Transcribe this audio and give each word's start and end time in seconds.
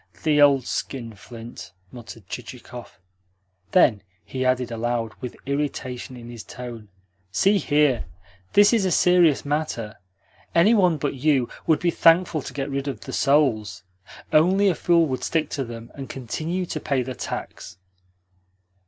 "The 0.23 0.41
old 0.41 0.65
skinflint!" 0.65 1.73
muttered 1.91 2.27
Chichikov. 2.27 2.97
Then 3.71 4.01
he 4.25 4.43
added 4.43 4.71
aloud, 4.71 5.13
with 5.21 5.35
irritation 5.45 6.17
in 6.17 6.27
his 6.27 6.43
tone: 6.43 6.89
"See 7.31 7.59
here. 7.59 8.05
This 8.53 8.73
is 8.73 8.83
a 8.83 8.89
serious 8.89 9.45
matter. 9.45 9.99
Any 10.55 10.73
one 10.73 10.97
but 10.97 11.13
you 11.13 11.49
would 11.67 11.77
be 11.79 11.91
thankful 11.91 12.41
to 12.41 12.51
get 12.53 12.71
rid 12.71 12.87
of 12.87 13.01
the 13.01 13.13
souls. 13.13 13.83
Only 14.33 14.69
a 14.69 14.73
fool 14.73 15.05
would 15.05 15.23
stick 15.23 15.51
to 15.51 15.63
them, 15.63 15.91
and 15.93 16.09
continue 16.09 16.65
to 16.65 16.79
pay 16.79 17.03
the 17.03 17.13
tax." 17.13 17.77